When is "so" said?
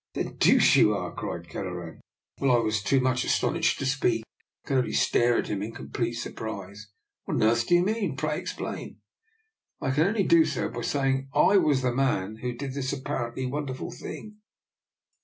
10.43-10.69